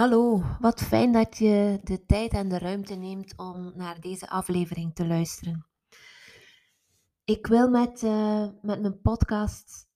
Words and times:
Hallo, 0.00 0.42
wat 0.60 0.82
fijn 0.82 1.12
dat 1.12 1.38
je 1.38 1.80
de 1.82 2.06
tijd 2.06 2.32
en 2.32 2.48
de 2.48 2.58
ruimte 2.58 2.94
neemt 2.94 3.36
om 3.36 3.72
naar 3.74 4.00
deze 4.00 4.28
aflevering 4.28 4.94
te 4.94 5.06
luisteren. 5.06 5.66
Ik 7.24 7.46
wil 7.46 7.68
met, 7.68 8.02
uh, 8.02 8.48
met 8.62 8.80
mijn 8.80 9.00
podcast 9.00 9.88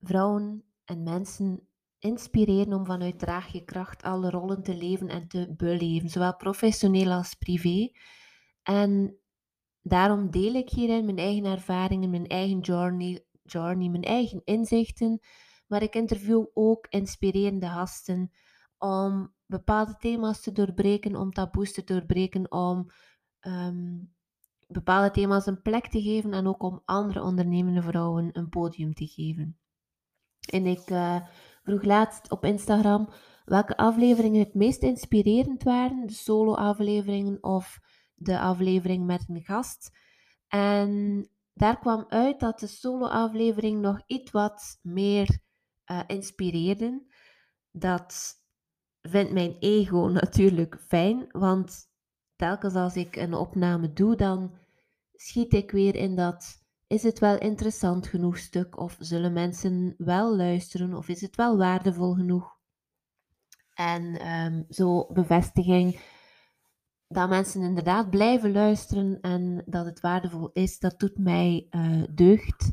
vrouwen 0.00 0.64
en 0.84 1.02
mensen 1.02 1.68
inspireren 1.98 2.72
om 2.72 2.86
vanuit 2.86 3.18
draag 3.18 3.52
je 3.52 3.64
kracht 3.64 4.02
alle 4.02 4.30
rollen 4.30 4.62
te 4.62 4.74
leven 4.74 5.08
en 5.08 5.28
te 5.28 5.54
beleven, 5.56 6.08
zowel 6.08 6.36
professioneel 6.36 7.12
als 7.12 7.34
privé. 7.34 7.90
En 8.62 9.18
daarom 9.82 10.30
deel 10.30 10.54
ik 10.54 10.68
hierin 10.68 11.04
mijn 11.04 11.18
eigen 11.18 11.44
ervaringen, 11.44 12.10
mijn 12.10 12.26
eigen 12.26 12.60
journey, 12.60 13.24
journey 13.42 13.88
mijn 13.88 14.04
eigen 14.04 14.42
inzichten, 14.44 15.20
maar 15.66 15.82
ik 15.82 15.94
interview 15.94 16.44
ook 16.54 16.86
inspirerende 16.86 17.66
gasten 17.66 18.30
om 18.78 19.38
bepaalde 19.50 19.96
thema's 19.96 20.40
te 20.40 20.52
doorbreken, 20.52 21.16
om 21.16 21.32
taboes 21.32 21.72
te 21.72 21.84
doorbreken, 21.84 22.52
om 22.52 22.90
ehm, 23.40 23.98
bepaalde 24.66 25.10
thema's 25.10 25.46
een 25.46 25.62
plek 25.62 25.86
te 25.86 26.02
geven 26.02 26.32
en 26.32 26.46
ook 26.46 26.62
om 26.62 26.82
andere 26.84 27.22
ondernemende 27.22 27.82
vrouwen 27.82 28.28
een 28.32 28.48
podium 28.48 28.94
te 28.94 29.06
geven. 29.06 29.58
En 30.50 30.66
ik 30.66 30.90
uh, 30.90 31.20
vroeg 31.62 31.82
laatst 31.82 32.30
op 32.30 32.44
Instagram 32.44 33.08
welke 33.44 33.76
afleveringen 33.76 34.40
het 34.40 34.54
meest 34.54 34.82
inspirerend 34.82 35.62
waren, 35.62 36.06
de 36.06 36.12
solo-afleveringen 36.12 37.42
of 37.42 37.78
de 38.14 38.38
aflevering 38.38 39.06
met 39.06 39.24
een 39.28 39.42
gast. 39.42 39.90
En 40.48 41.28
daar 41.54 41.78
kwam 41.78 42.04
uit 42.08 42.40
dat 42.40 42.58
de 42.58 42.66
solo-aflevering 42.66 43.80
nog 43.80 44.02
iets 44.06 44.30
wat 44.30 44.78
meer 44.82 45.38
uh, 45.90 46.00
inspireerde. 46.06 47.06
Dat 47.70 48.39
vindt 49.02 49.32
mijn 49.32 49.56
ego 49.58 50.08
natuurlijk 50.20 50.78
fijn, 50.86 51.26
want 51.30 51.90
telkens 52.36 52.74
als 52.74 52.96
ik 52.96 53.16
een 53.16 53.34
opname 53.34 53.92
doe, 53.92 54.16
dan 54.16 54.54
schiet 55.14 55.52
ik 55.52 55.70
weer 55.70 55.94
in 55.94 56.16
dat 56.16 56.58
is 56.86 57.02
het 57.02 57.18
wel 57.18 57.38
interessant 57.38 58.06
genoeg 58.06 58.38
stuk 58.38 58.78
of 58.78 58.96
zullen 58.98 59.32
mensen 59.32 59.94
wel 59.98 60.36
luisteren 60.36 60.94
of 60.94 61.08
is 61.08 61.20
het 61.20 61.36
wel 61.36 61.56
waardevol 61.56 62.14
genoeg? 62.14 62.58
En 63.74 64.28
um, 64.28 64.64
zo 64.68 65.06
bevestiging 65.12 66.00
dat 67.08 67.28
mensen 67.28 67.62
inderdaad 67.62 68.10
blijven 68.10 68.52
luisteren 68.52 69.20
en 69.20 69.62
dat 69.66 69.84
het 69.84 70.00
waardevol 70.00 70.50
is, 70.52 70.78
dat 70.78 70.98
doet 70.98 71.18
mij 71.18 71.66
uh, 71.70 72.02
deugd 72.10 72.70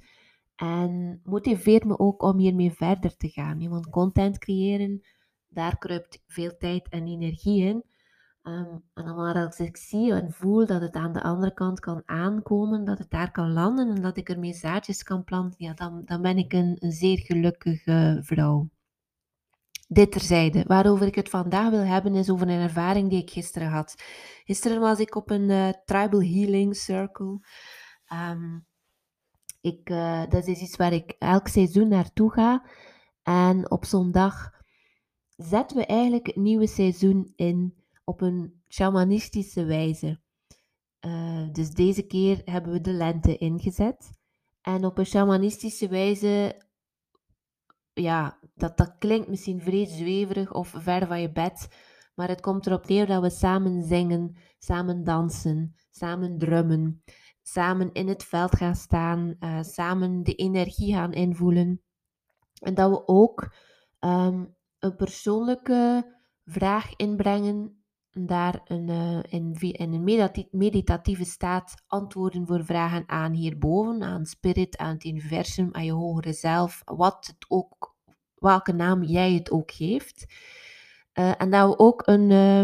en 0.56 1.22
motiveert 1.24 1.86
me 1.86 2.00
ook 2.00 2.22
om 2.22 2.38
hiermee 2.38 2.72
verder 2.72 3.18
te 3.18 3.30
gaan. 3.30 3.70
Want 3.70 3.90
content 3.90 4.38
creëren 4.38 5.02
daar 5.50 5.78
kruipt 5.78 6.24
veel 6.28 6.58
tijd 6.58 6.90
en 6.90 7.08
energie 7.08 7.64
in. 7.64 7.84
Um, 8.44 8.84
en 8.94 9.16
maar 9.16 9.36
als 9.36 9.60
ik 9.60 9.78
zie 9.78 10.14
en 10.14 10.32
voel 10.32 10.66
dat 10.66 10.82
het 10.82 10.96
aan 10.96 11.14
de 11.14 11.24
andere 11.24 11.54
kant 11.54 11.80
kan 11.80 12.02
aankomen, 12.06 12.86
dat 12.86 12.98
het 12.98 13.10
daar 13.10 13.32
kan 13.32 13.52
landen 13.52 13.96
en 13.96 14.02
dat 14.02 14.18
ik 14.18 14.30
ermee 14.30 14.54
zaadjes 14.54 15.04
kan 15.04 15.24
planten, 15.24 15.66
ja, 15.66 15.74
dan, 15.74 16.02
dan 16.06 16.22
ben 16.22 16.38
ik 16.38 16.54
een, 16.54 16.78
een 16.80 16.92
zeer 16.92 17.18
gelukkige 17.18 18.20
vrouw. 18.22 18.70
Dit 19.88 20.12
terzijde. 20.12 20.64
Waarover 20.68 21.08
ik 21.08 21.16
het 21.16 21.30
vandaag 21.30 21.70
wil 21.70 21.84
hebben 21.84 22.16
is 22.16 22.30
over 22.30 22.50
een 22.50 22.62
ervaring 22.62 23.10
die 23.10 23.22
ik 23.22 23.30
gisteren 23.30 23.68
had. 23.68 24.04
Gisteren 24.46 24.80
was 24.80 25.00
ik 25.00 25.16
op 25.16 25.30
een 25.30 25.50
uh, 25.50 25.70
tribal 25.86 26.22
healing 26.22 26.76
circle. 26.76 27.40
Um, 28.14 28.66
ik, 29.62 29.90
uh, 29.90 30.24
dat 30.30 30.48
is 30.48 30.60
iets 30.60 30.76
waar 30.76 30.94
ik 30.94 31.16
elk 31.20 31.48
seizoen 31.48 31.88
naartoe 31.88 32.32
ga. 32.32 32.66
En 33.24 33.72
op 33.72 33.86
zo'n 33.86 34.12
dag 34.12 34.57
zetten 35.38 35.78
we 35.78 35.86
eigenlijk 35.86 36.28
het 36.28 36.36
nieuwe 36.36 36.68
seizoen 36.68 37.34
in 37.36 37.78
op 38.04 38.22
een 38.22 38.62
shamanistische 38.70 39.66
wijze. 39.66 40.20
Uh, 41.06 41.48
dus 41.52 41.70
deze 41.70 42.02
keer 42.02 42.42
hebben 42.46 42.72
we 42.72 42.82
de 42.82 42.92
lente 42.92 43.38
ingezet. 43.38 44.12
En 44.62 44.86
op 44.86 44.98
een 44.98 45.06
shamanistische 45.06 45.88
wijze, 45.88 46.62
ja, 47.94 48.40
dat, 48.54 48.78
dat 48.78 48.96
klinkt 48.98 49.28
misschien 49.28 49.62
vrees 49.62 49.98
zweverig 49.98 50.54
of 50.54 50.74
ver 50.78 51.08
van 51.08 51.22
je 51.22 51.32
bed. 51.32 51.68
Maar 52.16 52.28
het 52.28 52.42
komt 52.42 52.68
erop 52.68 52.88
neer 52.88 53.06
dat 53.06 53.22
we 53.22 53.30
samen 53.30 53.84
zingen, 53.84 54.36
samen 54.60 55.04
dansen, 55.04 55.76
samen 55.92 56.38
drummen, 56.38 57.04
samen 57.42 57.92
in 57.92 58.08
het 58.08 58.24
veld 58.24 58.56
gaan 58.56 58.76
staan, 58.76 59.36
uh, 59.40 59.62
samen 59.62 60.24
de 60.24 60.36
energie 60.36 60.94
gaan 60.94 61.14
invoelen. 61.14 61.82
En 62.60 62.74
dat 62.74 62.90
we 62.90 63.08
ook 63.08 63.54
um, 64.00 64.57
een 64.80 64.96
persoonlijke 64.96 66.14
vraag 66.46 66.96
inbrengen, 66.96 67.84
daar 68.26 68.62
een, 68.66 68.88
uh, 68.90 69.20
in, 69.30 69.94
een 69.94 70.48
meditatieve 70.52 71.26
staat 71.26 71.84
antwoorden 71.88 72.48
voor 72.48 72.66
vragen 72.66 73.04
aan 73.10 73.34
hierboven, 73.34 74.04
aan 74.04 74.26
spirit, 74.26 74.78
aan 74.78 74.94
het 74.94 75.06
universum, 75.06 75.70
aan 75.72 75.86
je 75.86 75.92
hogere 75.92 76.34
zelf, 76.34 76.82
wat 76.86 77.26
het 77.26 77.46
ook, 77.48 77.96
welke 78.36 78.74
naam 78.74 79.04
jij 79.04 79.34
het 79.34 79.52
ook 79.52 79.72
geeft. 79.72 80.26
Uh, 81.14 81.42
en 81.42 81.50
dat 81.50 81.70
we 81.70 81.80
ook 81.80 82.08
een, 82.08 82.30
uh, 82.30 82.60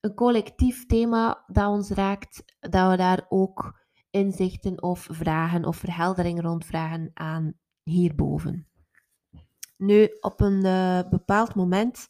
een 0.00 0.14
collectief 0.14 0.86
thema 0.86 1.44
dat 1.46 1.68
ons 1.68 1.90
raakt, 1.90 2.44
dat 2.60 2.90
we 2.90 2.96
daar 2.96 3.26
ook 3.28 3.82
inzichten 4.10 4.82
of 4.82 5.06
vragen 5.10 5.64
of 5.64 5.76
verheldering 5.76 6.40
rond 6.40 6.64
vragen 6.64 7.10
aan 7.14 7.52
hierboven. 7.82 8.68
Nu, 9.76 10.16
op 10.20 10.40
een 10.40 10.64
uh, 10.64 11.08
bepaald 11.10 11.54
moment 11.54 12.06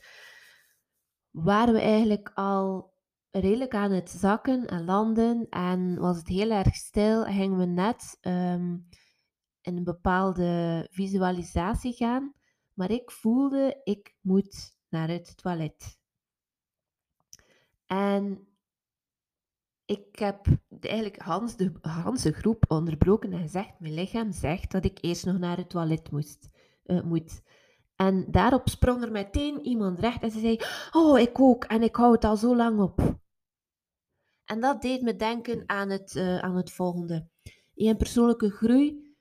waren 1.30 1.74
we 1.74 1.80
eigenlijk 1.80 2.30
al 2.34 2.92
redelijk 3.30 3.74
aan 3.74 3.90
het 3.90 4.10
zakken 4.10 4.66
en 4.66 4.84
landen 4.84 5.46
en 5.50 5.98
was 5.98 6.16
het 6.16 6.28
heel 6.28 6.50
erg 6.50 6.74
stil. 6.74 7.24
Gingen 7.24 7.58
we 7.58 7.64
net 7.64 8.18
um, 8.20 8.88
in 9.60 9.76
een 9.76 9.84
bepaalde 9.84 10.86
visualisatie 10.90 11.92
gaan, 11.92 12.34
maar 12.72 12.90
ik 12.90 13.10
voelde 13.10 13.80
ik 13.84 14.16
moet 14.20 14.76
naar 14.88 15.08
het 15.08 15.36
toilet. 15.36 15.98
En 17.86 18.48
ik 19.84 20.18
heb 20.18 20.46
eigenlijk 20.80 21.22
Hans 21.22 21.56
de, 21.56 21.72
Hans 21.80 22.22
de 22.22 22.32
groep 22.32 22.64
onderbroken 22.68 23.32
en 23.32 23.40
gezegd, 23.40 23.80
mijn 23.80 23.94
lichaam 23.94 24.32
zegt 24.32 24.70
dat 24.70 24.84
ik 24.84 24.98
eerst 25.00 25.26
nog 25.26 25.38
naar 25.38 25.56
het 25.56 25.70
toilet 25.70 26.10
moest, 26.10 26.48
uh, 26.84 27.02
moet. 27.02 27.42
En 27.96 28.26
daarop 28.30 28.68
sprong 28.68 29.02
er 29.02 29.10
meteen 29.10 29.64
iemand 29.64 29.98
recht 29.98 30.22
en 30.22 30.30
ze 30.30 30.40
zei: 30.40 30.60
Oh, 30.92 31.18
ik 31.18 31.40
ook 31.40 31.64
en 31.64 31.82
ik 31.82 31.96
hou 31.96 32.12
het 32.12 32.24
al 32.24 32.36
zo 32.36 32.56
lang 32.56 32.80
op. 32.80 33.22
En 34.44 34.60
dat 34.60 34.82
deed 34.82 35.02
me 35.02 35.16
denken 35.16 35.62
aan 35.66 35.90
het, 35.90 36.14
uh, 36.14 36.38
aan 36.38 36.56
het 36.56 36.72
volgende. 36.72 37.28
In 37.74 37.96
persoonlijke 37.96 38.50
groei 38.50 39.16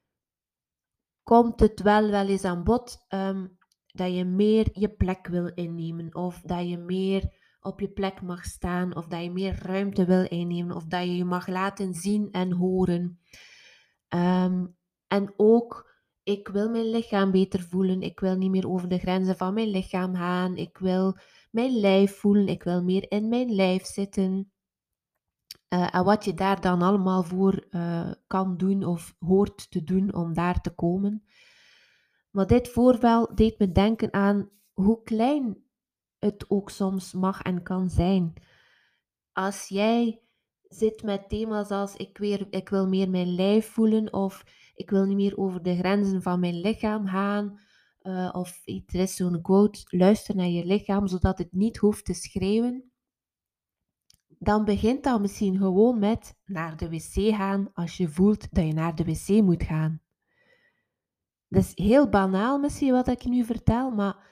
komt 1.23 1.59
het 1.59 1.81
wel 1.81 2.09
wel 2.09 2.27
eens 2.27 2.43
aan 2.43 2.63
bod 2.63 3.05
um, 3.09 3.57
dat 3.85 4.15
je 4.15 4.25
meer 4.25 4.69
je 4.73 4.89
plek 4.89 5.27
wil 5.27 5.51
innemen, 5.53 6.15
of 6.15 6.41
dat 6.41 6.69
je 6.69 6.77
meer 6.77 7.41
op 7.61 7.79
je 7.79 7.89
plek 7.89 8.21
mag 8.21 8.43
staan, 8.43 8.95
of 8.95 9.07
dat 9.07 9.23
je 9.23 9.31
meer 9.31 9.59
ruimte 9.61 10.05
wil 10.05 10.25
innemen, 10.27 10.75
of 10.75 10.85
dat 10.85 11.03
je 11.03 11.15
je 11.15 11.25
mag 11.25 11.47
laten 11.47 11.93
zien 11.93 12.31
en 12.31 12.51
horen. 12.51 13.19
Um, 14.09 14.77
en 15.07 15.33
ook 15.37 15.92
ik 16.23 16.47
wil 16.47 16.69
mijn 16.69 16.89
lichaam 16.89 17.31
beter 17.31 17.61
voelen. 17.61 18.01
Ik 18.01 18.19
wil 18.19 18.35
niet 18.35 18.51
meer 18.51 18.69
over 18.69 18.89
de 18.89 18.97
grenzen 18.97 19.37
van 19.37 19.53
mijn 19.53 19.67
lichaam 19.67 20.15
gaan. 20.15 20.55
Ik 20.57 20.77
wil 20.77 21.17
mijn 21.51 21.79
lijf 21.79 22.17
voelen. 22.17 22.47
Ik 22.47 22.63
wil 22.63 22.83
meer 22.83 23.11
in 23.11 23.29
mijn 23.29 23.55
lijf 23.55 23.85
zitten. 23.85 24.51
Uh, 25.69 25.95
en 25.95 26.03
wat 26.03 26.25
je 26.25 26.33
daar 26.33 26.61
dan 26.61 26.81
allemaal 26.81 27.23
voor 27.23 27.65
uh, 27.69 28.11
kan 28.27 28.57
doen 28.57 28.83
of 28.83 29.15
hoort 29.19 29.71
te 29.71 29.83
doen 29.83 30.13
om 30.13 30.33
daar 30.33 30.61
te 30.61 30.69
komen. 30.69 31.23
Maar 32.31 32.47
dit 32.47 32.69
voorval 32.69 33.35
deed 33.35 33.59
me 33.59 33.71
denken 33.71 34.13
aan 34.13 34.49
hoe 34.73 35.03
klein 35.03 35.63
het 36.19 36.45
ook 36.49 36.69
soms 36.69 37.13
mag 37.13 37.41
en 37.41 37.63
kan 37.63 37.89
zijn. 37.89 38.33
Als 39.31 39.67
jij 39.67 40.21
zit 40.61 41.03
met 41.03 41.29
thema's 41.29 41.69
als 41.69 41.95
ik, 41.95 42.17
weer, 42.17 42.47
ik 42.49 42.69
wil 42.69 42.87
meer 42.87 43.09
mijn 43.09 43.35
lijf 43.35 43.71
voelen 43.71 44.13
of 44.13 44.43
ik 44.73 44.89
wil 44.89 45.05
niet 45.05 45.15
meer 45.15 45.37
over 45.37 45.63
de 45.63 45.75
grenzen 45.75 46.21
van 46.21 46.39
mijn 46.39 46.59
lichaam 46.59 47.07
gaan. 47.07 47.59
Uh, 48.01 48.29
of 48.33 48.61
er 48.65 48.99
is 48.99 49.15
zo'n 49.15 49.41
quote, 49.41 49.79
luister 49.85 50.35
naar 50.35 50.47
je 50.47 50.65
lichaam 50.65 51.07
zodat 51.07 51.37
het 51.37 51.53
niet 51.53 51.77
hoeft 51.77 52.05
te 52.05 52.13
schreeuwen. 52.13 52.91
Dan 54.27 54.65
begint 54.65 55.03
dat 55.03 55.21
misschien 55.21 55.57
gewoon 55.57 55.99
met 55.99 56.39
naar 56.45 56.77
de 56.77 56.89
wc 56.89 57.35
gaan 57.35 57.69
als 57.73 57.97
je 57.97 58.09
voelt 58.09 58.53
dat 58.53 58.65
je 58.65 58.73
naar 58.73 58.95
de 58.95 59.03
wc 59.03 59.27
moet 59.43 59.63
gaan. 59.63 60.01
Dat 61.47 61.63
is 61.63 61.71
heel 61.85 62.09
banaal 62.09 62.59
misschien 62.59 62.91
wat 62.91 63.07
ik 63.07 63.25
nu 63.25 63.43
vertel, 63.43 63.91
maar 63.91 64.31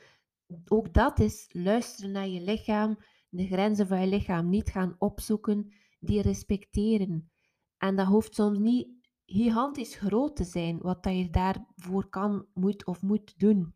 ook 0.68 0.94
dat 0.94 1.20
is 1.20 1.50
luisteren 1.52 2.12
naar 2.12 2.28
je 2.28 2.42
lichaam, 2.42 2.98
de 3.30 3.48
grenzen 3.48 3.88
van 3.88 4.02
je 4.02 4.08
lichaam 4.08 4.50
niet 4.50 4.70
gaan 4.70 4.96
opzoeken, 4.98 5.74
die 6.00 6.22
respecteren. 6.22 7.32
En 7.78 7.96
dat 7.96 8.08
hoeft 8.08 8.36
soms 8.36 8.58
niet 8.58 9.01
gigantisch 9.32 9.96
groot 9.96 10.36
te 10.36 10.44
zijn, 10.44 10.78
wat 10.82 11.04
dat 11.04 11.18
je 11.18 11.30
daarvoor 11.30 12.10
kan, 12.10 12.46
moet 12.54 12.86
of 12.86 13.02
moet 13.02 13.40
doen. 13.40 13.74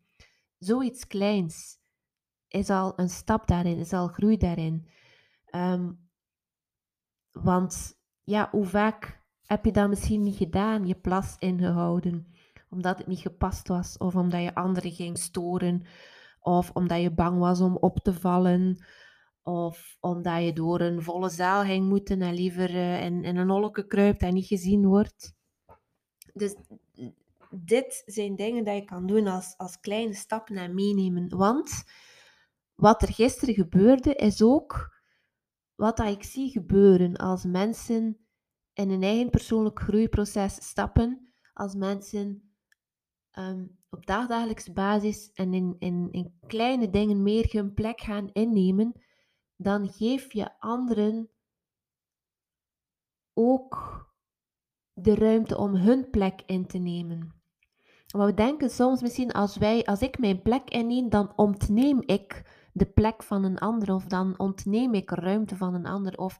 Zoiets 0.58 1.06
kleins. 1.06 1.84
is 2.48 2.70
al 2.70 2.92
een 2.96 3.08
stap 3.08 3.46
daarin, 3.46 3.78
is 3.78 3.92
al 3.92 4.08
groei 4.08 4.36
daarin. 4.36 4.88
Ehm, 5.44 5.92
want 7.32 8.00
ja, 8.22 8.48
hoe 8.50 8.64
vaak 8.64 9.24
heb 9.42 9.64
je 9.64 9.72
dat 9.72 9.88
misschien 9.88 10.22
niet 10.22 10.36
gedaan, 10.36 10.86
je 10.86 10.94
plas 10.94 11.36
ingehouden, 11.38 12.34
omdat 12.70 12.98
het 12.98 13.06
niet 13.06 13.20
gepast 13.20 13.68
was, 13.68 13.98
of 13.98 14.14
omdat 14.14 14.42
je 14.42 14.54
anderen 14.54 14.92
ging 14.92 15.18
storen, 15.18 15.86
of 16.40 16.70
omdat 16.70 17.00
je 17.00 17.14
bang 17.14 17.38
was 17.38 17.60
om 17.60 17.76
op 17.76 17.98
te 17.98 18.12
vallen, 18.12 18.84
of 19.42 19.96
omdat 20.00 20.42
je 20.42 20.52
door 20.52 20.80
een 20.80 21.02
volle 21.02 21.28
zaal 21.28 21.64
ging 21.64 21.88
moeten 21.88 22.22
en 22.22 22.34
liever 22.34 22.70
uh, 22.70 23.04
in, 23.04 23.24
in 23.24 23.36
een 23.36 23.50
holleke 23.50 23.86
kruipt 23.86 24.22
en 24.22 24.34
niet 24.34 24.46
gezien 24.46 24.86
wordt. 24.86 25.34
Dus 26.36 26.54
dit 27.50 28.02
zijn 28.06 28.36
dingen 28.36 28.64
die 28.64 28.74
je 28.74 28.84
kan 28.84 29.06
doen 29.06 29.26
als, 29.26 29.54
als 29.56 29.80
kleine 29.80 30.14
stappen 30.14 30.56
en 30.56 30.74
meenemen. 30.74 31.36
Want 31.36 31.84
wat 32.74 33.02
er 33.02 33.12
gisteren 33.12 33.54
gebeurde, 33.54 34.14
is 34.14 34.42
ook 34.42 34.94
wat 35.74 36.00
ik 36.00 36.22
zie 36.22 36.50
gebeuren 36.50 37.16
als 37.16 37.44
mensen 37.44 38.18
in 38.72 38.90
een 38.90 39.02
eigen 39.02 39.30
persoonlijk 39.30 39.80
groeiproces 39.80 40.54
stappen, 40.54 41.32
als 41.52 41.74
mensen 41.74 42.52
um, 43.38 43.78
op 43.90 44.06
dagdagelijkse 44.06 44.72
basis 44.72 45.32
en 45.32 45.54
in, 45.78 46.08
in 46.10 46.38
kleine 46.46 46.90
dingen 46.90 47.22
meer 47.22 47.48
hun 47.50 47.74
plek 47.74 48.00
gaan 48.00 48.30
innemen, 48.32 48.92
dan 49.56 49.92
geef 49.92 50.32
je 50.32 50.60
anderen 50.60 51.30
ook 53.32 54.04
de 54.98 55.14
ruimte 55.14 55.58
om 55.58 55.74
hun 55.74 56.10
plek 56.10 56.42
in 56.46 56.66
te 56.66 56.78
nemen. 56.78 57.34
Maar 58.14 58.26
we 58.26 58.34
denken 58.34 58.70
soms 58.70 59.02
misschien 59.02 59.32
als 59.32 59.56
wij, 59.56 59.84
als 59.84 60.00
ik 60.00 60.18
mijn 60.18 60.42
plek 60.42 60.70
inneem, 60.70 61.08
dan 61.08 61.32
ontneem 61.36 62.02
ik 62.06 62.54
de 62.72 62.86
plek 62.86 63.22
van 63.22 63.44
een 63.44 63.58
ander 63.58 63.94
of 63.94 64.04
dan 64.04 64.38
ontneem 64.38 64.94
ik 64.94 65.10
ruimte 65.10 65.56
van 65.56 65.74
een 65.74 65.86
ander 65.86 66.18
of 66.18 66.38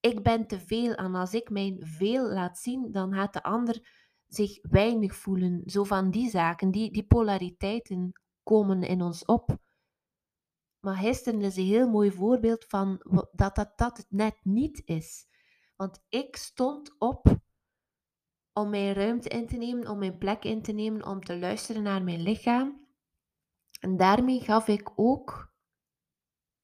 ik 0.00 0.22
ben 0.22 0.46
te 0.46 0.60
veel 0.60 0.94
en 0.94 1.14
als 1.14 1.34
ik 1.34 1.50
mijn 1.50 1.76
veel 1.80 2.28
laat 2.32 2.58
zien, 2.58 2.92
dan 2.92 3.14
gaat 3.14 3.32
de 3.32 3.42
ander 3.42 3.88
zich 4.26 4.58
weinig 4.62 5.14
voelen. 5.14 5.62
Zo 5.64 5.84
van 5.84 6.10
die 6.10 6.30
zaken, 6.30 6.70
die, 6.70 6.90
die 6.90 7.06
polariteiten 7.06 8.12
komen 8.42 8.82
in 8.82 9.02
ons 9.02 9.24
op. 9.24 9.56
Maar 10.80 10.96
gisteren 10.96 11.40
is 11.40 11.56
een 11.56 11.64
heel 11.64 11.88
mooi 11.88 12.12
voorbeeld 12.12 12.64
van 12.64 13.00
dat 13.32 13.54
dat, 13.54 13.72
dat 13.76 13.96
het 13.96 14.06
net 14.08 14.38
niet 14.42 14.82
is. 14.84 15.26
Want 15.76 16.04
ik 16.08 16.36
stond 16.36 16.94
op 16.98 17.41
om 18.52 18.70
mijn 18.70 18.92
ruimte 18.92 19.28
in 19.28 19.46
te 19.46 19.56
nemen, 19.56 19.88
om 19.88 19.98
mijn 19.98 20.18
plek 20.18 20.44
in 20.44 20.62
te 20.62 20.72
nemen, 20.72 21.06
om 21.06 21.24
te 21.24 21.38
luisteren 21.38 21.82
naar 21.82 22.02
mijn 22.02 22.22
lichaam. 22.22 22.86
En 23.80 23.96
daarmee 23.96 24.40
gaf 24.40 24.68
ik 24.68 24.92
ook 24.96 25.54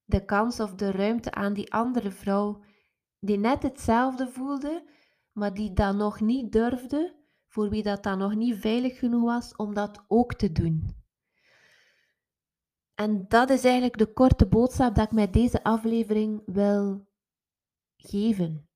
de 0.04 0.24
kans 0.24 0.60
of 0.60 0.74
de 0.74 0.90
ruimte 0.90 1.30
aan 1.30 1.52
die 1.52 1.72
andere 1.72 2.10
vrouw 2.10 2.62
die 3.20 3.38
net 3.38 3.62
hetzelfde 3.62 4.28
voelde, 4.28 4.90
maar 5.32 5.54
die 5.54 5.72
dat 5.72 5.94
nog 5.94 6.20
niet 6.20 6.52
durfde, 6.52 7.16
voor 7.46 7.68
wie 7.68 7.82
dat 7.82 8.02
dan 8.02 8.18
nog 8.18 8.34
niet 8.34 8.56
veilig 8.56 8.98
genoeg 8.98 9.22
was 9.22 9.56
om 9.56 9.74
dat 9.74 10.04
ook 10.08 10.34
te 10.34 10.52
doen. 10.52 10.96
En 12.94 13.24
dat 13.28 13.50
is 13.50 13.64
eigenlijk 13.64 13.98
de 13.98 14.12
korte 14.12 14.46
boodschap 14.46 14.94
dat 14.94 15.04
ik 15.04 15.12
met 15.12 15.32
deze 15.32 15.62
aflevering 15.62 16.42
wil 16.46 17.08
geven. 17.96 18.67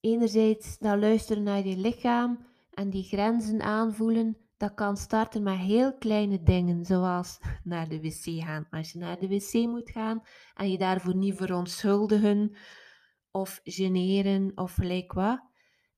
Enerzijds 0.00 0.78
dat 0.78 0.98
luisteren 0.98 1.42
naar 1.42 1.66
je 1.66 1.76
lichaam 1.76 2.46
en 2.70 2.90
die 2.90 3.02
grenzen 3.02 3.62
aanvoelen, 3.62 4.36
dat 4.56 4.74
kan 4.74 4.96
starten 4.96 5.42
met 5.42 5.56
heel 5.56 5.94
kleine 5.98 6.42
dingen, 6.42 6.84
zoals 6.84 7.38
naar 7.64 7.88
de 7.88 8.00
wc 8.00 8.42
gaan. 8.44 8.66
Als 8.70 8.92
je 8.92 8.98
naar 8.98 9.18
de 9.18 9.28
wc 9.28 9.52
moet 9.52 9.90
gaan 9.90 10.22
en 10.54 10.70
je 10.70 10.78
daarvoor 10.78 11.16
niet 11.16 11.36
verontschuldigen 11.36 12.56
of 13.30 13.60
generen 13.64 14.52
of 14.54 14.74
gelijk 14.74 15.12
wat. 15.12 15.46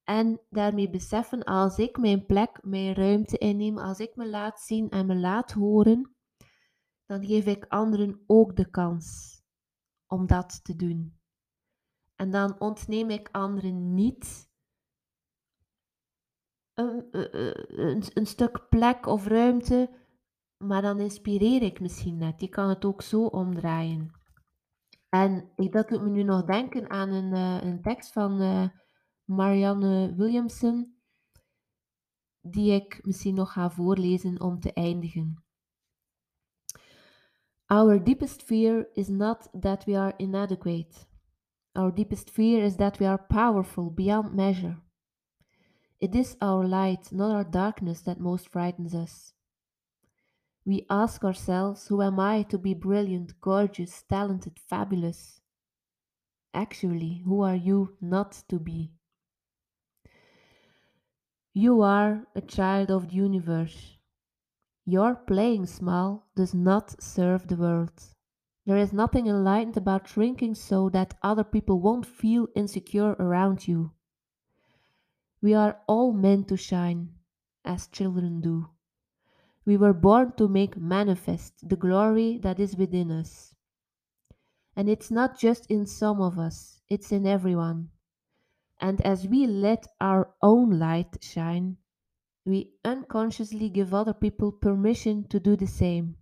En 0.05 0.41
daarmee 0.51 0.91
beseffen, 0.91 1.43
als 1.45 1.79
ik 1.79 1.99
mijn 1.99 2.27
plek, 2.27 2.59
mijn 2.63 2.95
ruimte 2.95 3.39
inneem, 3.39 3.79
als 3.79 3.99
ik 3.99 4.17
me 4.17 4.29
laat 4.29 4.61
zien 4.61 4.89
en 4.89 5.07
me 5.07 5.15
laat 5.15 5.53
horen, 5.53 6.15
dan 7.07 7.25
geef 7.25 7.47
ik 7.47 7.65
anderen 7.69 8.23
ook 8.27 8.57
de 8.57 8.71
kans 8.71 9.39
om 10.07 10.27
dat 10.27 10.65
te 10.65 10.77
doen. 10.77 11.20
En 12.21 12.31
dan 12.31 12.61
ontneem 12.61 13.11
ik 13.11 13.29
anderen 13.33 13.95
niet 13.95 14.49
een, 16.75 17.07
een, 17.11 18.03
een, 18.15 18.27
stuk 18.27 18.69
plek 18.69 19.07
of 19.07 19.27
ruimte, 19.27 19.91
maar 20.57 20.83
dan 20.83 21.01
inspireer 21.01 21.63
ik 21.63 21.81
misschien 21.81 22.17
net. 22.17 22.41
Je 22.41 22.49
kan 22.49 22.69
het 22.69 22.85
ook 22.85 23.03
zo 23.03 23.25
omdraaien. 23.25 24.11
En 25.09 25.53
dat 25.57 25.89
doet 25.89 26.03
me 26.03 26.11
nu 26.11 26.23
nog 26.23 26.45
denken 26.45 26.91
aan 26.91 27.09
een, 27.09 27.35
uh, 27.35 27.63
een 27.63 27.83
tekst 27.83 28.13
van 28.13 28.71
Marianne 29.25 30.15
Williamson, 30.15 31.01
die 32.41 32.73
ik 32.73 32.99
misschien 33.03 33.35
nog 33.35 33.53
ga 33.53 33.71
voorlezen 33.71 34.41
om 34.41 34.61
te 34.61 34.73
eindigen. 34.73 35.45
Our 37.67 38.05
deepest 38.05 38.43
fear 38.43 38.89
is 38.93 39.09
not 39.09 39.49
that 39.61 39.85
we 39.85 39.99
are 39.99 40.15
inadequate. 40.17 41.09
Our 41.77 41.91
deepest 41.93 42.31
fear 42.31 42.65
is 42.65 42.77
that 42.79 42.99
we 42.99 43.07
are 43.07 43.19
powerful 43.19 43.91
beyond 43.91 44.35
measure. 44.35 44.79
It 46.01 46.17
is 46.17 46.37
our 46.41 46.67
light, 46.67 47.13
not 47.13 47.31
our 47.31 47.45
darkness, 47.45 48.01
that 48.03 48.19
most 48.19 48.49
frightens 48.49 48.95
us. 48.95 49.35
We 50.65 50.87
ask 50.91 51.25
ourselves, 51.25 51.87
Who 51.87 52.03
am 52.03 52.19
I 52.19 52.43
to 52.45 52.59
be 52.59 52.75
brilliant, 52.75 53.41
gorgeous, 53.41 54.03
talented, 54.03 54.59
fabulous? 54.59 55.41
Actually, 56.53 57.23
who 57.25 57.43
are 57.43 57.55
you 57.55 57.97
not 58.01 58.43
to 58.49 58.59
be? 58.59 58.93
You 61.53 61.83
are 61.83 62.27
a 62.35 62.41
child 62.41 62.91
of 62.91 63.09
the 63.11 63.17
universe. 63.17 63.97
Your 64.85 65.15
playing 65.15 65.67
small 65.67 66.27
does 66.35 66.55
not 66.55 67.03
serve 67.03 67.47
the 67.47 67.57
world. 67.57 67.93
There 68.71 68.79
is 68.79 68.93
nothing 68.93 69.27
enlightened 69.27 69.77
about 69.77 70.07
shrinking 70.07 70.55
so 70.55 70.89
that 70.91 71.19
other 71.25 71.43
people 71.43 71.81
won't 71.81 72.07
feel 72.07 72.47
insecure 72.55 73.17
around 73.19 73.67
you. 73.67 73.91
We 75.43 75.55
are 75.55 75.81
all 75.89 76.13
meant 76.13 76.47
to 76.47 76.57
shine, 76.57 77.09
as 77.65 77.89
children 77.89 78.41
do. 78.41 78.69
We 79.65 79.77
were 79.77 79.93
born 79.93 80.35
to 80.37 80.47
make 80.47 80.77
manifest 80.77 81.69
the 81.69 81.75
glory 81.75 82.39
that 82.45 82.61
is 82.61 82.77
within 82.77 83.11
us. 83.11 83.57
And 84.77 84.89
it's 84.89 85.11
not 85.11 85.37
just 85.37 85.69
in 85.69 85.85
some 85.85 86.21
of 86.21 86.39
us, 86.39 86.81
it's 86.89 87.11
in 87.11 87.27
everyone. 87.27 87.89
And 88.81 89.01
as 89.01 89.27
we 89.27 89.49
let 89.49 89.85
our 90.01 90.33
own 90.43 90.79
light 90.79 91.19
shine, 91.21 91.77
we 92.45 92.71
unconsciously 92.85 93.69
give 93.69 93.93
other 93.93 94.15
people 94.15 94.53
permission 94.53 95.27
to 95.31 95.41
do 95.41 95.57
the 95.57 95.67
same. 95.67 96.20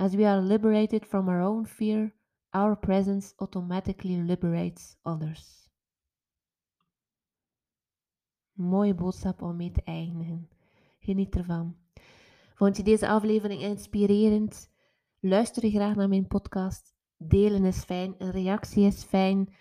As 0.00 0.14
we 0.14 0.24
are 0.24 0.40
liberated 0.40 1.04
from 1.06 1.28
our 1.28 1.42
own 1.42 1.66
fear, 1.66 2.14
our 2.54 2.74
presence 2.74 3.34
automatically 3.36 4.16
liberates 4.16 4.96
others. 5.02 5.68
Mooie 8.52 8.94
boodschap 8.94 9.42
om 9.42 9.56
mee 9.56 9.70
te 9.70 9.82
eindigen. 9.82 10.48
Geniet 10.98 11.36
ervan. 11.36 11.76
Vond 12.54 12.76
je 12.76 12.82
deze 12.82 13.08
aflevering 13.08 13.60
inspirerend? 13.60 14.70
Luister 15.18 15.64
je 15.64 15.70
graag 15.70 15.94
naar 15.94 16.08
mijn 16.08 16.26
podcast. 16.26 16.94
Delen 17.16 17.64
is 17.64 17.84
fijn, 17.84 18.14
een 18.18 18.30
reactie 18.30 18.86
is 18.86 19.02
fijn, 19.02 19.54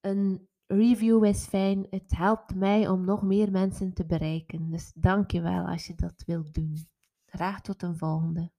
een 0.00 0.48
review 0.66 1.24
is 1.24 1.46
fijn. 1.46 1.86
Het 1.90 2.16
helpt 2.16 2.54
mij 2.54 2.88
om 2.88 3.04
nog 3.04 3.22
meer 3.22 3.50
mensen 3.50 3.92
te 3.94 4.06
bereiken. 4.06 4.70
Dus 4.70 4.92
dank 4.92 5.30
je 5.30 5.40
wel 5.40 5.66
als 5.66 5.86
je 5.86 5.94
dat 5.94 6.22
wilt 6.26 6.54
doen. 6.54 6.76
Graag 7.26 7.60
tot 7.60 7.82
een 7.82 7.96
volgende. 7.96 8.56